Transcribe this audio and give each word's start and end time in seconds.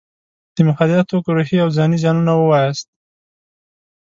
د 0.55 0.57
مخدره 0.67 1.03
توکو 1.09 1.29
روحي 1.37 1.57
او 1.63 1.69
ځاني 1.77 1.97
زیانونه 2.03 2.33
ووایاست. 2.35 2.87